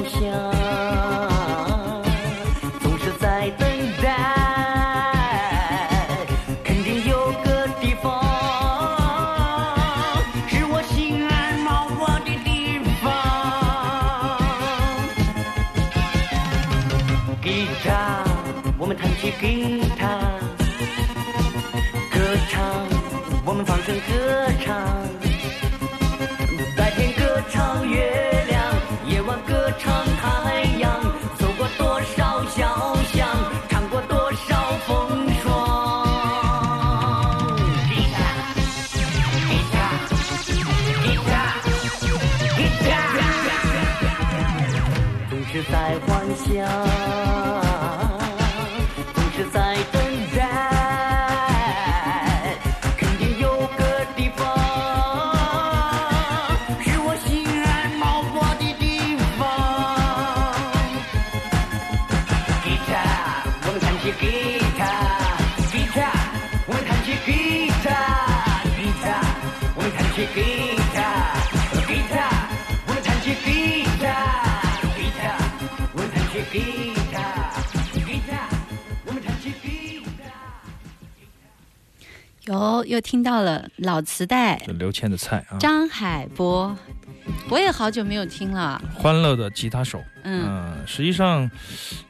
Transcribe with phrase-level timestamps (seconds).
[0.00, 0.22] 梦想
[2.80, 3.68] 总是在等
[4.00, 4.08] 待
[6.64, 8.18] 肯定有个地方
[10.48, 13.12] 是我心爱梦的地方。
[17.42, 18.24] 给家
[18.78, 19.30] 我们谈起
[45.64, 47.69] 在幻想。
[82.86, 86.76] 又听到了老磁带，刘谦的菜啊，张海波，
[87.50, 88.80] 我也好久没有听了。
[88.94, 91.50] 欢乐的吉他手，嗯，实际上，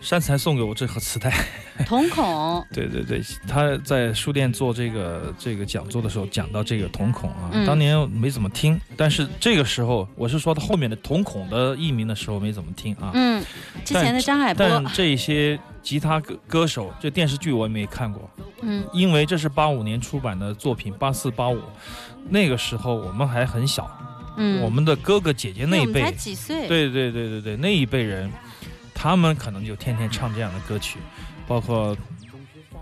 [0.01, 1.33] 山才送给我这盒磁带，
[1.89, 2.65] 瞳孔。
[2.71, 13.11] 对对对，他在书店做这个这个讲座的时候讲到这个瞳孔啊，当年没怎么听，但是这个时候我是说他后面的瞳孔的译名的时候没怎么听啊。
[13.15, 13.43] 嗯，
[13.83, 18.29] 之前的张海波，但这些吉他歌歌手，这电视剧我也没看过。
[18.61, 21.63] 嗯，因为这是八五年出版的作品，八四八五，
[22.29, 23.91] 那个时候我们还很小，
[24.43, 26.67] 嗯，我们的哥哥姐姐那一辈，才几岁？
[26.67, 28.31] 对对对对对，那一辈人，
[28.95, 30.99] 他们可能就天天唱这样的歌曲，
[31.47, 31.95] 包括，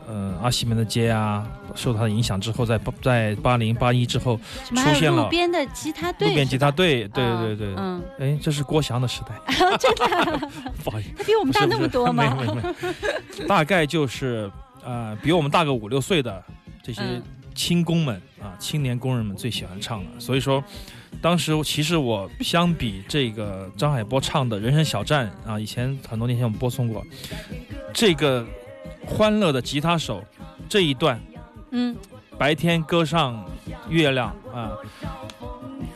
[0.07, 4.37] 呃，阿西门的街啊，受他的影响之后，在在八零八一之后
[4.67, 9.35] 出现了路边的吉他队，路边吉他队，对对对，嗯，哎，这是郭翔的时代，
[9.79, 10.49] 真的，
[10.85, 12.23] 不好意思，他比我们大那么多吗？
[12.39, 14.51] 没没没，大概就是。
[14.85, 16.43] 呃，比我们大个五六岁的
[16.83, 17.03] 这些
[17.59, 20.21] 青工们啊，青年工人们最喜欢唱的。
[20.21, 20.63] 所以说，
[21.21, 27.05] 当时其实我相比这个张海波唱的《人生小站》啊，以前很多年前我们播送过
[27.93, 28.47] 这个
[29.05, 30.23] 欢乐的吉他手
[30.69, 31.21] 这一段，
[31.73, 31.97] 嗯，
[32.39, 33.45] 白天歌上
[33.89, 34.79] 月亮啊，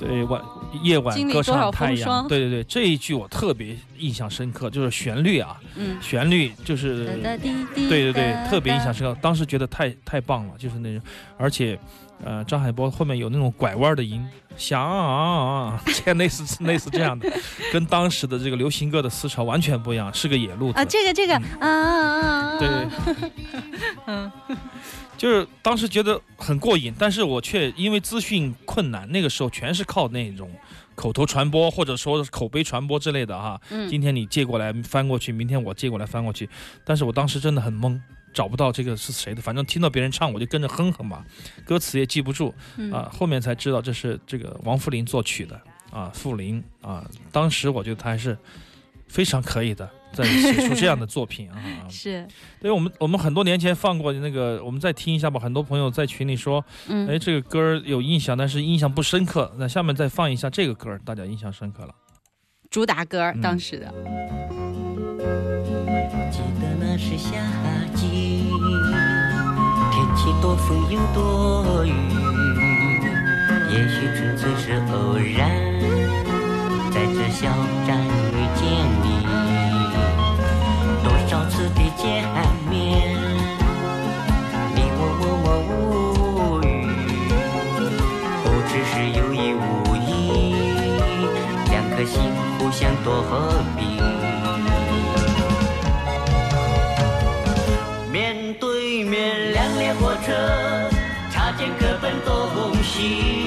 [0.00, 0.42] 对晚。
[0.82, 11.02] 夜晚歌唱太阳，对对对，这一句我特别印象深刻，就是旋律啊，嗯，旋律就是，对对对，特别印象深刻，当时觉得太太棒了，就是那种，
[11.36, 11.78] 而且，
[12.24, 14.24] 呃，张海波后面有那种拐弯的音，
[14.56, 17.30] 响啊，这类似类似这样的，
[17.72, 22.88] 跟当时的这个流行歌的思潮完全不一样，是个野路子啊，这个这个啊啊啊，对，
[24.06, 24.32] 嗯。
[25.18, 30.50] 就是当时觉得很过瘾，但是我却因为资讯困难，那个时候全是靠那种
[30.96, 33.60] 口头传播或者说口碑传播之类的哈。
[33.70, 33.88] 嗯。
[33.88, 36.48] 今天你借过来翻过去，明天我借过来翻过去，
[36.84, 38.00] 但是我当时真的很懵，
[38.32, 41.24] 找不到这个是谁的，反正听到别人唱我就跟着哼哼嘛，
[41.64, 42.54] 歌词也记不住
[42.92, 43.10] 啊。
[43.12, 48.36] 后面才知道这是这个王富林作曲的啊，富林啊，当时我觉得他还是
[49.06, 49.88] 非常可以的。
[50.12, 51.56] 在写出这样的作品 啊，
[51.88, 52.28] 是，
[52.60, 55.40] 对我们我们很多年前放过那个，我们再听一下吧。
[55.40, 59.50] 很多朋友在群里说，嗯，哎，这个歌有印象，但是印象不深刻。
[59.56, 61.94] 那下面再放一下这个歌，大家印象深刻了。
[62.68, 64.61] 主打歌当时的。
[66.94, 67.30] 那是夏
[67.94, 68.52] 季，
[69.90, 71.90] 天气多风又多雨，
[73.70, 75.48] 也许纯粹是偶然，
[76.90, 77.48] 在这小
[77.86, 78.68] 站遇见
[79.02, 79.24] 你，
[81.02, 82.28] 多少次的见
[82.68, 83.16] 面，
[84.74, 86.68] 你我默默无语，
[88.44, 90.10] 不只是有意无意，
[91.70, 92.20] 两颗心
[92.58, 94.11] 互相多何必？
[103.08, 103.41] 东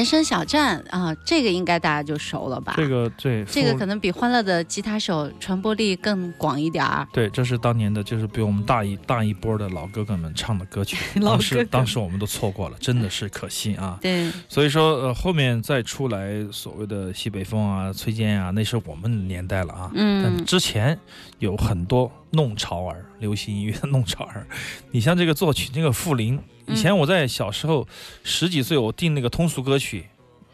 [0.00, 2.72] 人生小站啊，这个应该大家就熟了吧？
[2.74, 7.06] 这个对，这个可能比《欢乐的吉他手》传播力更广一点儿。
[7.12, 10.96] 对，这是当年的，就是比我们大一大一波的老哥哥们唱的歌曲。
[11.20, 13.98] 老当时当时我们都错过了，真的是可惜啊。
[14.00, 19.90] 对，所以说，呃，后面再出来所谓的西北风啊、崔健啊，那是我们年代了啊。
[19.92, 20.98] 嗯但之前
[21.40, 24.46] 有很多弄潮儿，流行音乐的弄潮儿。
[24.90, 27.86] 你像这个作曲这个傅林，以前我在小时候
[28.22, 30.06] 十几岁，我订那个通俗歌曲，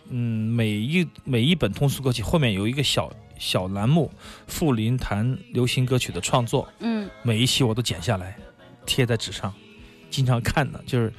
[0.08, 4.11] 嗯，每一每一本通俗歌曲后面有一个小小栏目，
[4.46, 8.37] 傅林谈流行歌曲的创作，嗯每一期我都剪下来，
[8.87, 9.52] 贴在纸上，
[10.08, 11.12] 经常看的，就是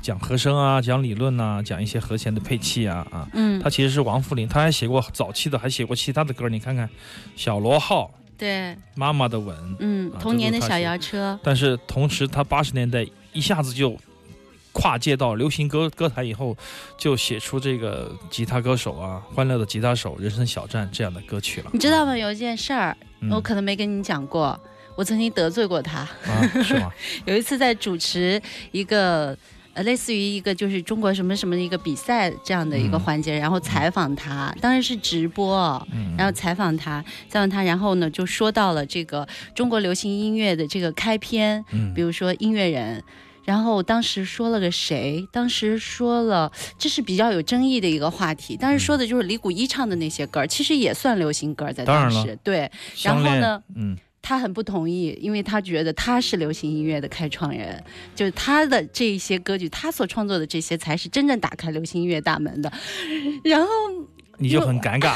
[0.00, 3.28] 讲和声啊，讲理论呐、讲一些和弦的配器啊啊。
[3.32, 6.88] 嗯他，其实是王富林，他还写过早期的，还写过其他的歌，你看看，
[7.34, 9.56] 小螺号、对，妈妈的吻。
[9.78, 13.96] 嗯，啊童年的小摇车，但是同时，他八十年代一下子就
[14.72, 16.56] 跨界到流行歌歌坛以后，
[16.98, 21.70] 就写出这个吉他歌手啊，欢乐的吉他手、人生小站这样的歌曲了。
[21.72, 22.16] 你知道吗？
[22.16, 24.58] 有一件事儿，嗯我可能没跟你讲过，
[24.96, 26.00] 我曾经得罪过他。
[26.00, 26.08] 啊，
[26.62, 26.92] 是吗？
[27.26, 28.40] 有一次在主持
[28.72, 29.36] 一个。
[29.74, 35.56] 呃，类似于一个就是中国什么什么的一个比赛这样的一个嗯环节，然后采访他，当时是直播，
[35.92, 43.02] 嗯，然后采访他，采访他，然后呢就说到了这个中国流行音乐的这个开篇，嗯比如说音乐人，
[43.44, 45.26] 然后当时说了个谁？
[45.32, 48.56] 当时说了，这是比较有争议的一个话题。
[48.56, 52.38] 当时说的就是李谷一唱的那些歌儿，其实也算流行歌儿，在当时。
[52.42, 52.70] 对
[53.02, 57.84] 然后呢，嗯，他很不同意，因为他觉得他是流行音乐的开创人，
[58.14, 62.72] 就是他的这一些歌曲，他所创作的这些才是真正打开流行音乐大门的。
[63.44, 63.68] 然后
[64.38, 65.14] 你就很尴尬，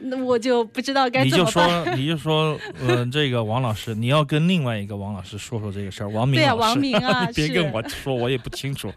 [0.00, 1.84] 那 我就不知道该你就怎么办。
[1.84, 8.92] 说， 你就说，呃，这个王老师，你要跟另外一个王老师说说这个事儿，王明对啊，王明啊， 你别跟我说，我也不清楚。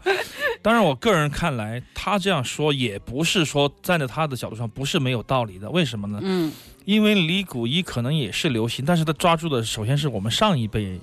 [0.60, 5.70] 当然，我个人看来，他这样说也不是说站在他的角度上不是没有道理的。
[5.70, 6.18] 为什么呢？
[6.22, 6.52] 嗯，
[6.84, 10.98] 因为李谷一可能也是流行，但是他抓住的首先是我们上一辈，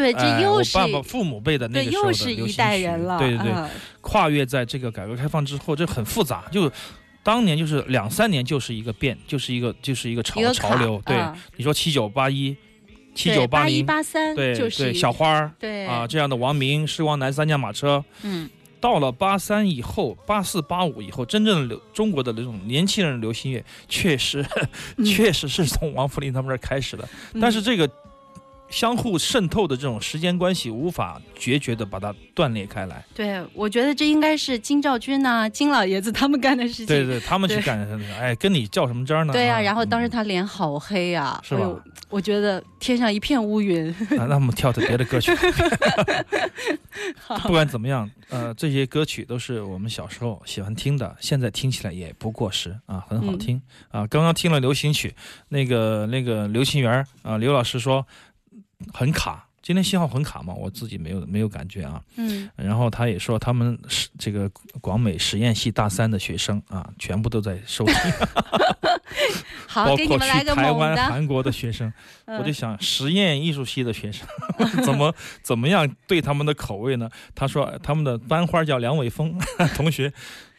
[0.00, 3.18] 对，这又是、爸爸父母辈的那，个时候的又是一流行曲代人了。
[3.18, 3.68] 对对对，嗯
[4.00, 6.70] 跨越在这个改革开放之后，这很复杂，就。
[7.22, 11.02] 当年就是两三年就是一个变，就是一个就是一个潮潮流。
[11.04, 12.56] 对，嗯你说七九八一、
[13.16, 18.48] 七对八一九八零，八三对对，就是一小花儿对啊这样的王明、狮王南三驾马车，嗯
[18.80, 24.46] 到了八三以后，八四八五以后，真正的流中国的那种年轻人的流行乐，确实、
[25.04, 27.08] 确实是从王福林他们这儿开始的。
[27.32, 27.90] 嗯但是这个
[28.68, 33.04] 相互渗透的这种时间关系，无法决绝的把它断裂开来。
[33.14, 36.86] 对，我觉得这应该是金兆军呐、 金老爷子他们干的事情。
[36.86, 39.32] 对对，他们去干的，哎，跟你较什么真儿呢？
[39.32, 43.90] 对呀、啊然后当时嗯他脸好黑呀、是吧哎我觉得天上一片乌云。
[44.16, 45.32] 啊那我们跳跳别的歌曲。
[47.42, 54.06] 不管怎么样，呃，这些歌曲都是我们小时候喜欢听的，现在听起来也不过时啊，很好听、啊。
[54.06, 55.14] 刚刚听了流行曲，
[55.48, 58.06] 那个那个刘清源儿啊，刘老师说
[58.92, 62.02] 很卡，今天信号很卡嘛，我自己没有没有感觉啊。
[62.16, 64.48] 嗯，然后他也说他们是这个
[64.80, 67.94] 广美实验系大三的学生啊，全部都在收听，
[69.66, 70.96] 好，包括给你们来去台湾。
[70.96, 71.88] 韩国的学生。
[72.26, 74.26] 嗯我就想，实验艺术系的学生
[74.84, 77.08] 怎么怎么样对他们的口味呢？
[77.36, 79.38] 他说他们的班花叫梁伟峰
[79.76, 80.12] 同学，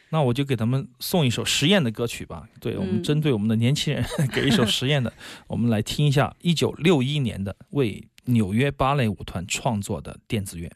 [0.09, 2.47] 那我就给他们送一首实验的歌曲吧。
[2.59, 5.11] 对我们嗯针对我们的年轻人 给一首实验的，
[5.47, 10.71] 我们来听一下一九六一年的为纽约芭蕾舞团创作的电子乐。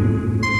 [0.00, 0.59] Música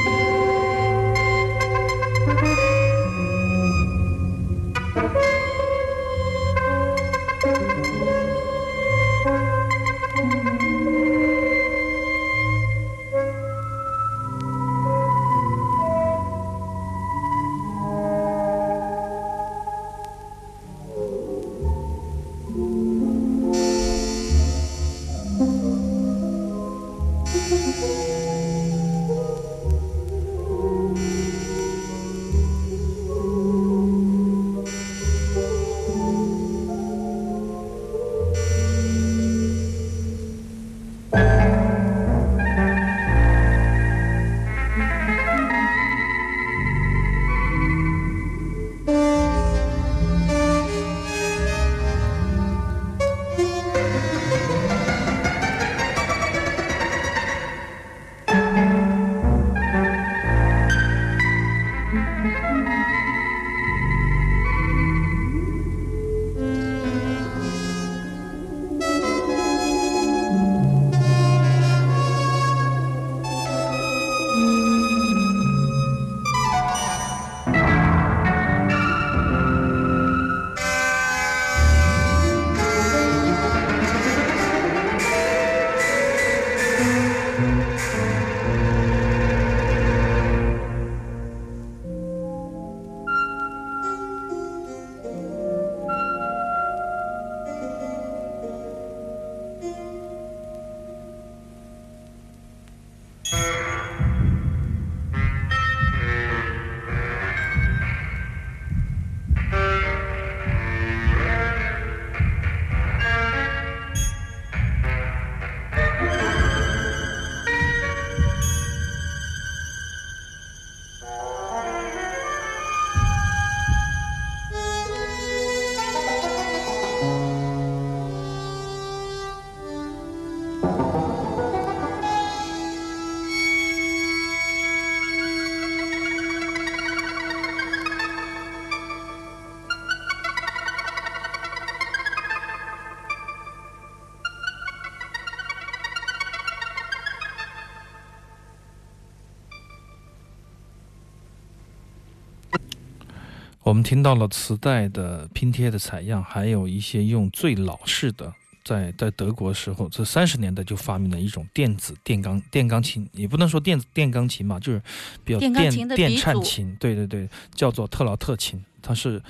[153.71, 158.35] 我们听到了磁带的拼贴的采样，还有一些用最老式的，
[158.65, 164.83] 在在德国时候，这三十年代就发明了一种电子电钢电钢琴，也不能说电子电钢琴吧，就是
[165.23, 169.23] 比较电电颤琴，对对对，叫做特劳特琴，它是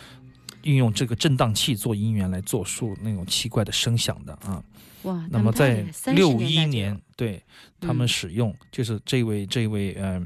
[0.62, 4.64] 运用这个振荡器做音源来做出那种奇怪的声响的啊。
[5.02, 7.42] 哇，那么在六一年年，对
[7.78, 8.08] 他们嗯。
[8.08, 10.18] 使用，就是这位这位呃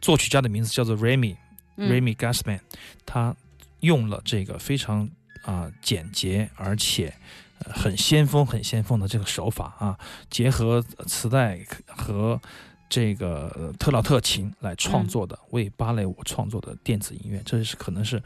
[0.00, 1.36] 作曲家的名字叫做 Remy、嗯
[1.76, 2.60] Remy Gassman，
[3.04, 3.34] 他
[3.80, 5.08] 用了这个非常
[5.42, 7.14] 啊、简洁而且、
[7.58, 9.98] 很先锋很先锋的这个手法啊，
[10.30, 12.40] 结合磁带和
[12.88, 18.22] 这个特劳特琴来创作的，为芭蕾舞创作的电子音乐，这是可能是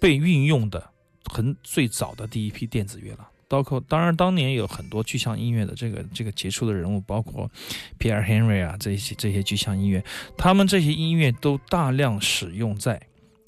[0.00, 0.90] 被运用的
[1.24, 3.28] 很最早的第一批电子乐了。
[3.48, 7.50] 包括当然当年有很多具象音乐的这个这个杰出的人物，包括
[7.98, 10.04] Pierre Henry 啊这些这些具象音乐，
[10.36, 13.00] 他们这些音乐都大量使用在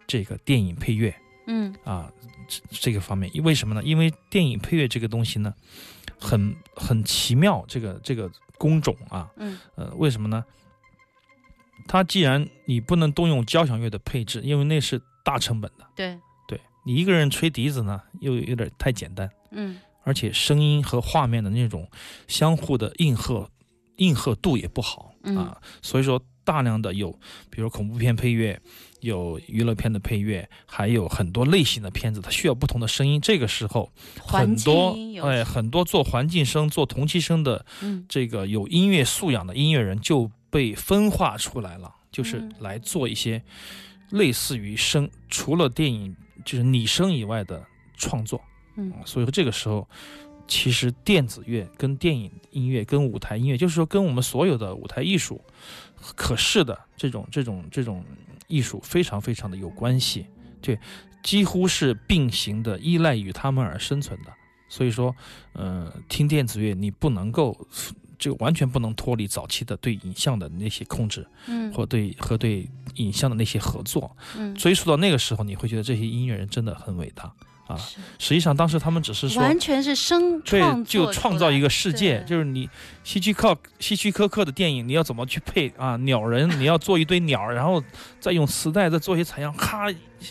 [0.07, 1.15] 这个电影配乐
[1.47, 2.11] 嗯啊
[2.49, 3.31] 这这个方面。
[3.35, 3.83] 因为什么呢？
[3.85, 5.55] 因为电影配乐这个东西呢，
[6.19, 10.43] 很很奇妙，这个这个工种啊，嗯呃，为什么呢？
[11.87, 19.29] 它既然你不能动用交响乐的配置，因为那是大成本的，对对你一个人吹笛子呢，又有点太简单。
[19.51, 21.89] 嗯而且声音和画面的那种
[22.27, 23.51] 相互的应和
[23.97, 27.13] 应和度也不好、嗯啊，所以说大量的有，
[27.51, 28.59] 比如恐怖片配乐，
[29.01, 33.21] 有娱乐片的配乐，还有很多类型的片子，它需要不同的声音。
[33.21, 43.43] 这个时候，很多哎，很多做环境声、做同期声的嗯这个有音乐素养的音乐人就被分化出来了，就是嗯来做一些
[44.09, 47.63] 类似于声，除了电影就是拟声以外的
[47.99, 48.41] 创作。
[48.77, 49.89] 嗯所以说这个时候，
[50.47, 55.41] 其实电子乐跟电影音乐跟舞台音乐，就是说跟我们所有的舞台艺术
[56.17, 58.05] 可视的这种这种这种
[58.49, 60.27] 艺术非常非常的有关系，
[60.61, 60.79] 对，
[61.23, 64.33] 几乎是并行的，依赖于他们而生存的。
[64.69, 65.15] 所以说，
[65.53, 67.57] 呃，听电子乐你不能够。
[68.21, 77.33] 就完全不能脱离早期的对影像的那些控制，嗯或对和对影像的那些合作，嗯，追溯到那个时候，你会觉得这些音乐人真的很伟大
[77.71, 77.81] 啊！
[78.19, 82.69] 实际上，当时他们只是说，完全是生对创，就创造一个世界，就是你
[83.05, 85.97] 希区柯希区柯克的电影，你要怎么去配啊？
[85.99, 87.83] 鸟人，你要做一堆鸟，然后
[88.19, 89.87] 再用磁带再做一些采样，咔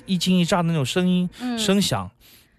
[0.05, 2.09] 一惊一乍的那种声音、嗯声响。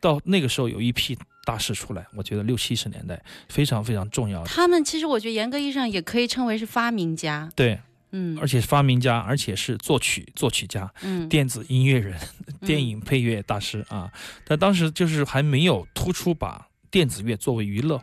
[0.01, 4.47] 到那个时候，有一批大师出来，我觉得六七十年代非常非常重要的。
[4.49, 7.79] 他们其实我觉得严格意义上也可以称为是发明家，对，
[8.13, 12.19] 嗯而且是发明家，而且是作曲作曲家，嗯电子音乐人、
[12.61, 14.13] 电影配乐大师啊，
[14.45, 18.03] 但当时就是还没有突出把电子乐作为娱乐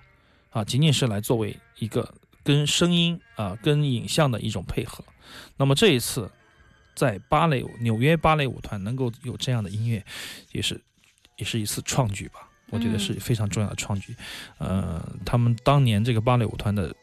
[0.49, 5.03] 啊，仅仅是来作为一个跟声音啊、跟影像的一种配合。
[5.57, 6.31] 那么这一次，
[6.95, 10.03] 在芭蕾舞纽约芭蕾舞团能够有这样的音乐，
[10.51, 10.81] 也是
[11.35, 12.47] 也是一次创举吧。
[12.69, 14.15] 我觉得是非常重要的创举。
[14.57, 16.93] 呃，他们当年这个芭蕾舞团的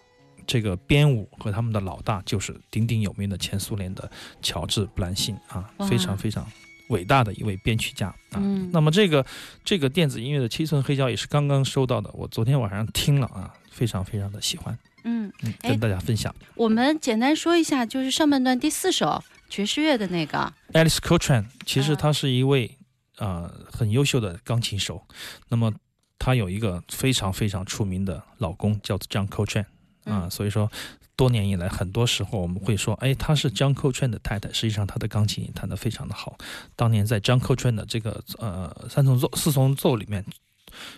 [0.46, 4.10] 这个编舞和他们的老大就是鼎鼎有名的前苏联的
[4.42, 6.46] 乔治·布兰辛啊，非常非常
[6.90, 8.36] 伟大的一位编曲家啊。
[8.36, 8.70] 嗯。
[8.72, 9.24] 那么这个
[9.64, 16.34] 这个电子音乐的七寸黑胶也是刚刚收到的，我昨天晚上听了啊，非常非常的喜欢，嗯，跟大家分享。
[16.54, 22.76] 我们简单说一下，就是上半段第四首爵士乐的那个，Alice Coltrane 其实啊她是一位
[23.16, 25.06] 啊、呃很优秀的钢琴手，
[25.48, 25.72] 那么
[26.18, 29.66] 她有一个非常非常出名的老公叫做 John Coltrane
[30.04, 30.70] 啊，所以说
[31.16, 36.36] 多年以来，很多时候我们会说，哎，她是江口春的太太，实际上她的钢琴也弹得非常的好。
[36.76, 40.24] 当年在江口春的这个呃三重奏四重奏里面。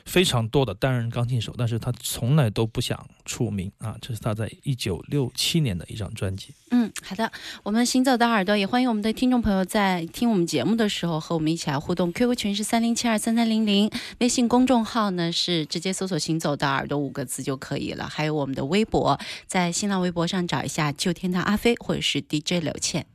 [0.05, 3.97] 非常多的单人钢琴手，但是他从来都不想出名啊！
[4.01, 6.55] 这是他在一九六七年的一张专辑。
[6.71, 7.31] 嗯，好的，
[7.62, 12.12] 我们行走的耳朵也欢迎我们的听众朋友在听我们节目的时候和我们一起来互动。
[12.12, 18.09] QQ 群是三零七二三三零零，微信公众号呢是直接搜索“行走的耳朵”五个字就可以了。
[18.09, 23.07] 还有我们的微博，在新浪微博上找一下“旧天堂阿飞”或者是 DJ 柳倩。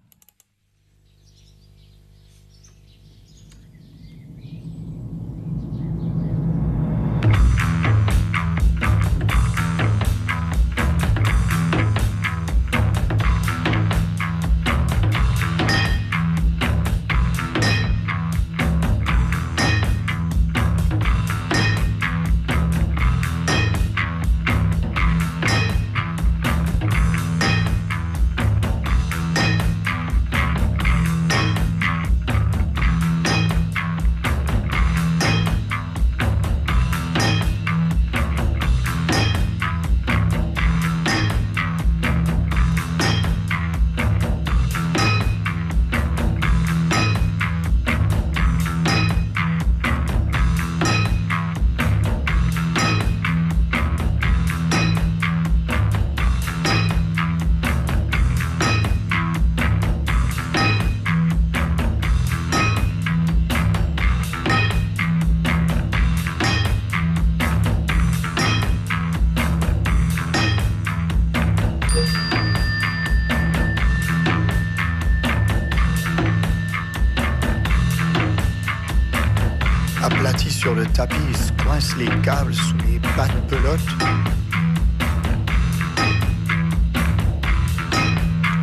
[80.94, 83.80] Tapis se coincent les câbles sous les pattes pelotes.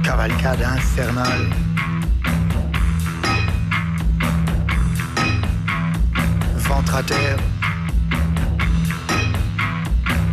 [0.05, 1.51] Cavalcade infernale.
[6.57, 7.39] Ventre à terre.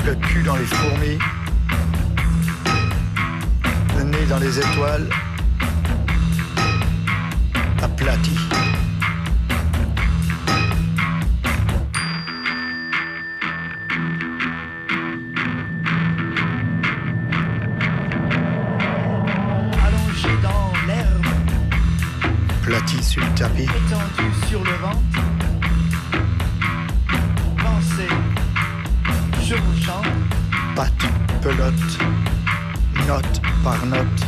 [0.05, 1.19] Le cul dans les fourmis.
[3.97, 5.09] Le nez dans les étoiles.
[7.81, 8.64] Aplati.
[23.35, 23.63] Tapis.
[23.63, 25.19] étendu sur le ventre.
[27.57, 28.07] Pensée,
[29.43, 30.01] chevauchant,
[30.75, 30.91] Patte,
[31.41, 31.73] pelote.
[33.07, 34.24] Note par note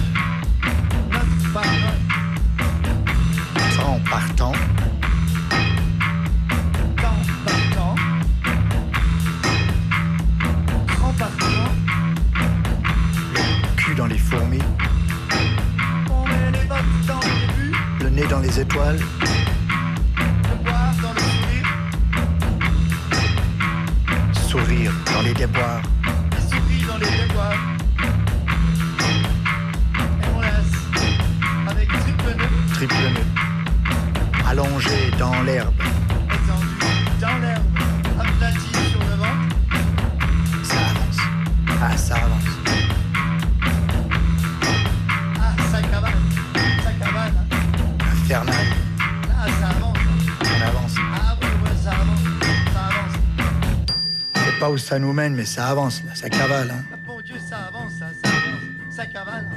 [54.77, 56.13] où ça nous mène, mais ça avance, là.
[56.13, 56.83] Ça cavale, hein.
[56.93, 58.95] Ah, Dieu, ça avance, ça, ça avance.
[58.95, 59.47] Ça cavale.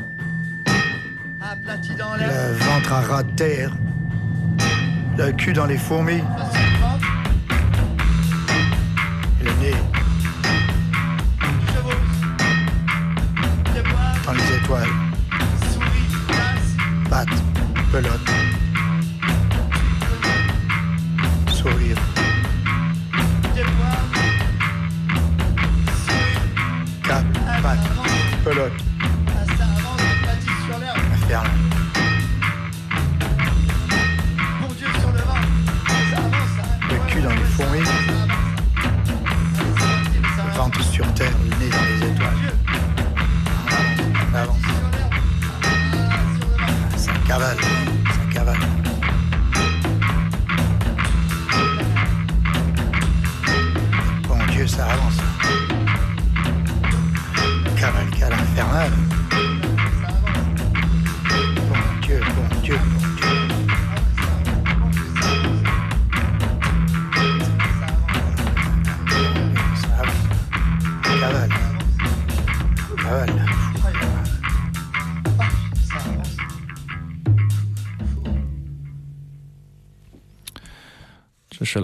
[1.41, 2.29] Aplati dans l'air.
[2.29, 3.71] Le ventre à ras de terre.
[5.19, 6.21] Le cul dans les fourmis.
[6.21, 7.07] Ventre,
[9.41, 9.75] Et le nez
[14.25, 14.89] dans les étoiles.
[15.73, 17.29] souris, glace, Patte,
[17.93, 18.40] pelote.
[31.31, 31.70] 不要了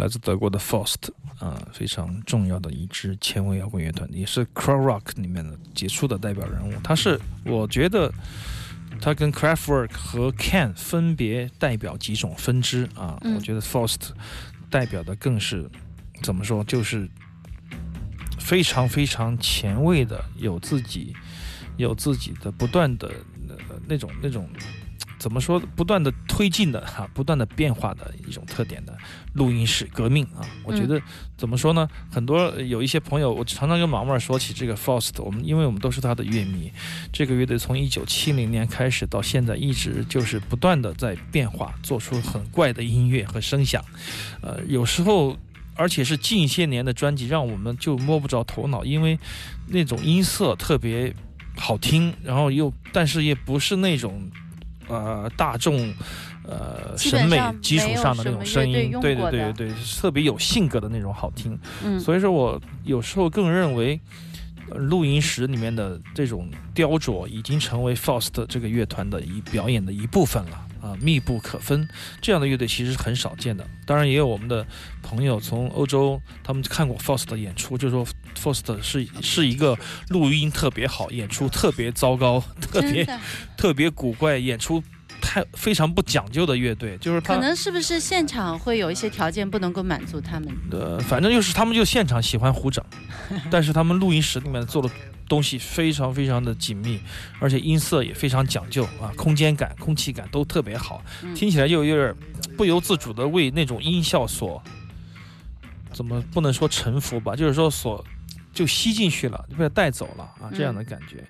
[0.07, 6.73] 来自德国的 Faust 啊、非常重要的一支前卫摇滚乐团，也是 Crowd Rock 里面的杰出的代表人物。
[6.81, 8.14] 他是我觉得
[9.01, 13.19] 他跟 Craftwork 和 Can 分别代表几种分支啊。
[13.23, 14.11] 嗯我觉得 Faust
[14.71, 15.69] 代表的更是
[16.23, 17.11] 怎么说，就是
[18.38, 21.16] 非常非常前卫的，有自己
[21.77, 23.09] 有自己的不断的、
[23.49, 23.57] 呃、
[23.88, 24.49] 那种那种。
[25.27, 25.59] 怎么说？
[25.75, 28.97] 不断的推进的哈、不断的变化的一种特点的
[29.33, 30.47] 录音室革命啊！
[30.62, 31.03] 我觉得
[31.37, 31.89] 怎么说呢？
[32.12, 36.71] 很多呃有一些朋友，我常常跟毛毛说起这个 Faust，我们因为我们都是他的乐迷，
[37.12, 43.85] 这个乐队从一九七零年开始到现在，一直就是不断的在变化，做出很怪的音乐和声响，
[44.43, 45.37] 呃，有时候。
[45.79, 49.19] 而且是近些年的专辑，让我们就摸不着头脑，因为
[49.67, 51.15] 那种音色特别
[51.55, 54.27] 好听，然后又但是也不是那种
[54.88, 55.92] 呃大众
[56.44, 61.59] 呃审美基础上的那种声音，对对对对对，特别有性格的那种好听。
[61.85, 64.01] 嗯，所以说我有时候更认为，
[64.70, 70.62] 呃录音室里面的这种雕琢已经成为 Faust 这个乐团的一表演的一部分了。
[70.83, 71.88] 啊，密不可分，
[72.20, 73.66] 这样的乐队其实是很少见的。
[73.85, 74.64] 当然，也有我们的
[75.03, 78.07] 朋友从欧洲，他们看过 Faust 的演出，就说
[78.53, 79.77] Faust 是是一个
[80.11, 83.07] 录音特别好，演出特别糟糕， 特别
[83.57, 84.83] 特别古怪，演出
[85.21, 86.97] 太非常不讲究的乐队。
[86.99, 90.49] 就是他可能是不是现场会有一些条件不能够满足他们？
[90.71, 92.85] 呃，反正就是他们就现场喜欢胡整，
[93.51, 94.89] 但是他们录音室里面做的
[95.29, 97.01] 东西非常非常的紧密，
[97.41, 102.15] 而且音色也非常讲究啊，空间感、空气感都特别好，嗯听起来就有点
[102.57, 104.63] 不由自主的为那种音效所
[105.93, 108.05] 怎么不能说臣服吧，就是说所
[108.57, 111.23] 就吸进去了，就被他带走了啊，这样的感觉。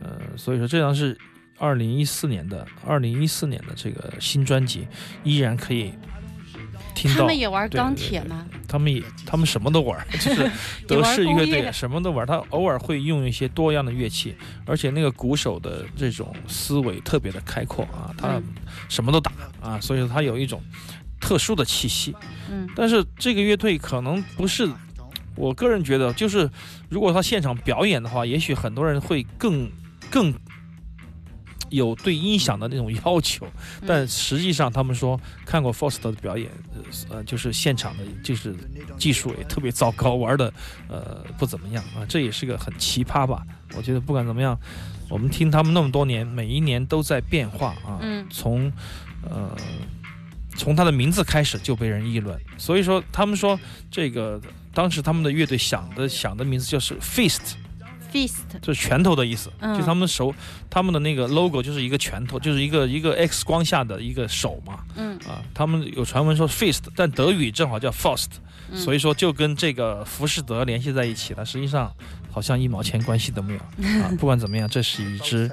[0.00, 1.18] 呃，所以说这张是
[1.58, 4.86] 二零一四年的，二零一四年的这个新专辑，
[5.24, 5.92] 依然可以
[6.94, 7.22] 听到。
[7.22, 8.46] 他们也玩钢铁吗？
[8.68, 10.48] 他们也他们什么都玩， 就是
[10.86, 12.24] 德式乐队什么都玩。
[12.24, 18.44] 他偶尔会用一些多样的乐器，而且那个鼓手的这种思维特别的开阔啊，他嗯
[18.88, 20.62] 什么都打啊，所以说他有一种
[21.20, 22.14] 特殊的气息。
[22.48, 24.68] 嗯但是这个乐队可能不是，
[25.38, 26.50] 我个人觉得，就是
[26.88, 29.70] 如果他现场表演的话，也许很多人会更
[30.10, 30.34] 更
[31.70, 33.46] 有对音响的那种要求，
[33.86, 38.54] 但实际上他们说看过 Foster 的表演，呃，呃就是现场的，就是
[38.98, 40.52] 技术也特别糟糕，玩的
[40.88, 43.42] 呃不怎么样啊，这也是个很奇葩吧。
[43.76, 44.58] 我觉得不管怎么样，
[45.08, 48.72] 我们听他们那么多年，每一年都在变化啊，嗯从
[49.22, 49.56] 呃。
[50.56, 53.56] 从他的名字开始就被人议论，所以说他们说
[53.92, 54.40] 这个
[54.74, 60.34] 当时他们的乐队想的想的名字就是 Fist，，Feast，就是拳头的意思，嗯就他们手
[60.70, 68.26] 他们的那个 logo 就是一个拳头，就是一个一个 X 光下的一个手嘛，嗯啊，他们有传闻说 fist，但德语正好叫 faust，、
[68.70, 71.42] 嗯所以说就跟这个浮士德联系在一起了。
[71.42, 71.90] 实际上
[72.30, 73.58] 好像一毛钱关系都没有
[74.02, 74.12] 啊。
[74.20, 75.50] 不管怎么样，这是一支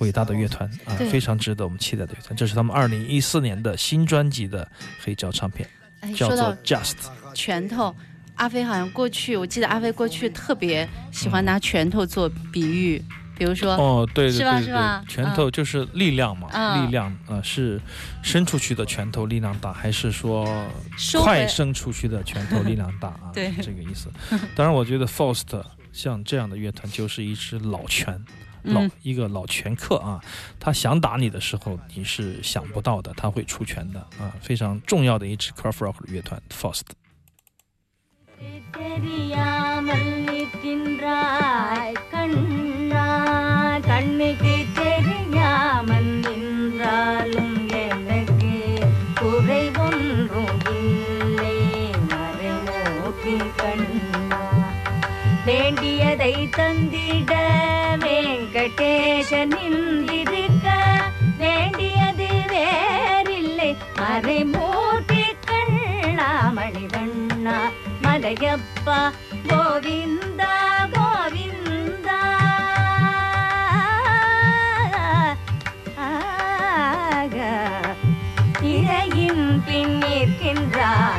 [0.00, 2.36] 伟大的乐团啊，非常值得我们期待的乐团。
[2.36, 4.68] 这是他们二零一四年的新专辑的
[5.00, 5.68] 黑胶唱片，
[6.00, 6.96] 哎，叫做 Just。
[7.34, 7.94] 拳头，
[8.36, 13.02] 阿飞好像过去，我记得阿飞过去特别喜欢拿拳头做比喻，
[13.36, 17.80] 比如说，哦，对对是吧对是吧对，拳头就是力量嘛，嗯力量啊、呃是
[18.22, 20.46] 伸出去的拳头力量大，还是说
[21.22, 23.30] 快伸出去的拳头 力量大啊？
[23.34, 24.10] 对这个意思。
[24.54, 28.22] 当然，我觉得 Faust 像这样的乐团就是一支老拳。
[28.68, 30.20] 老嗯一个老拳客啊，
[30.58, 36.80] 他想打你的时候，你是想不到的，他会出拳的啊，非常重要的一支 c r f rock 乐团 Faust。
[38.70, 43.28] தெரியாமல் நிற்கின்றாய் கண்ணா.
[43.86, 48.78] கண்ணுக்கு தெரியாமல் நின்றாலும் எனக்கு
[49.20, 49.70] குறை
[50.66, 51.90] இல்லை.
[52.08, 54.40] மறைமூட்டி கண்ணா.
[55.44, 57.34] வேண்டியதை தந்திட
[57.98, 60.72] வெங்கடேசனில் இருக்க
[61.38, 63.76] வேண்டியது வேறில்லை.
[63.96, 64.95] மறைமோ
[68.28, 69.00] உடையப்பா
[69.48, 70.54] கோவிந்தா
[70.94, 72.16] கோவிந்தா
[78.70, 81.15] இழையின் பின் நிற்கின்றார்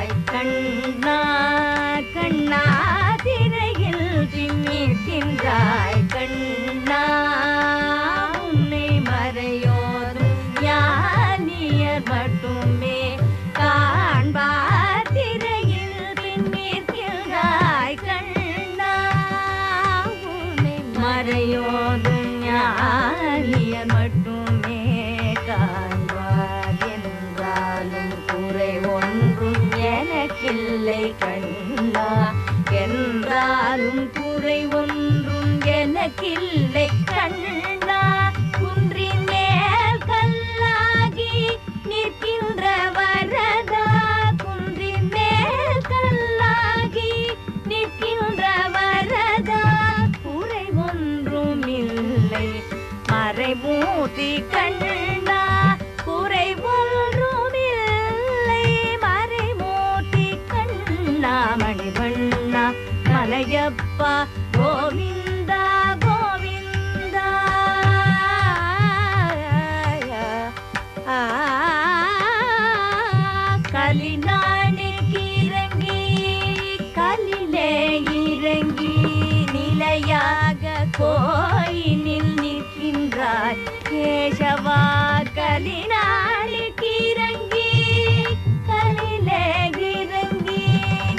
[78.48, 78.92] இறங்கி
[79.54, 83.58] நிலையாக கோயிலில் நிற்கின்றார்.
[83.90, 84.78] கேசவா
[85.38, 87.66] கலினாளி இறங்கி
[88.70, 89.42] கலிலே
[89.90, 90.64] இறங்கி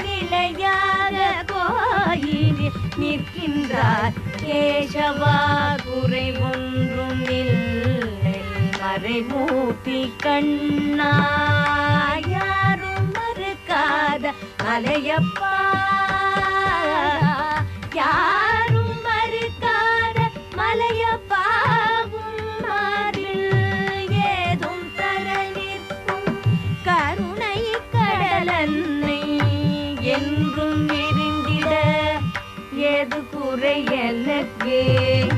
[0.05, 1.17] நிலையாக
[1.53, 4.15] கோயிலில் நிற்கின்றார்.
[4.43, 5.37] கேசவா
[5.85, 8.37] குறை ஒன்றும் இல்லை
[8.79, 11.13] மறைமூர்த்தி கண்ணா
[12.35, 14.33] யாரும் மறுக்காத
[14.65, 15.53] மலையப்பா
[33.68, 34.78] எனக்கு